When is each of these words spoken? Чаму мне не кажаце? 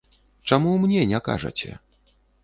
Чаму 0.51 0.71
мне 0.85 1.03
не 1.11 1.19
кажаце? 1.27 1.71